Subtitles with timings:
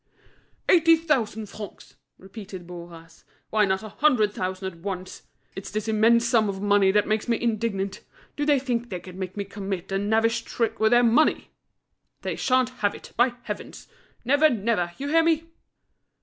[0.67, 3.23] "Eighty thousand francs!" repeated Bourras.
[3.51, 5.27] "Why not a hundred thousand at once?
[5.55, 8.01] It's this immense sum of money that makes me indignant.
[8.35, 11.51] Do they think they can make me commit a knavish trick with their money!
[12.23, 13.87] They sha'n't have it, by heavens!
[14.25, 15.43] Never, never, you hear me?"